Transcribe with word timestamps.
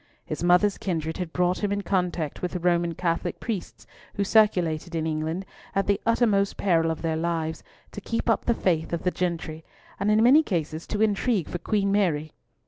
His 0.25 0.43
mother's 0.43 0.79
kindred 0.79 1.17
had 1.17 1.31
brought 1.31 1.63
him 1.63 1.71
in 1.71 1.83
contact 1.83 2.41
with 2.41 2.53
the 2.53 2.59
Roman 2.59 2.95
Catholic 2.95 3.39
priests 3.39 3.85
who 4.15 4.23
circulated 4.23 4.95
in 4.95 5.05
England, 5.05 5.45
at 5.75 5.85
the 5.85 6.01
utmost 6.07 6.57
peril 6.57 6.89
of 6.89 7.03
their 7.03 7.15
lives, 7.15 7.61
to 7.91 8.01
keep 8.01 8.27
up 8.27 8.45
the 8.45 8.55
faith 8.55 8.93
of 8.93 9.03
the 9.03 9.11
gentry, 9.11 9.63
and 9.99 10.09
in 10.09 10.23
many 10.23 10.41
cases 10.41 10.87
to 10.87 11.03
intrigue 11.03 11.47
for 11.47 11.59
Queen 11.59 11.91
Mary. 11.91 12.31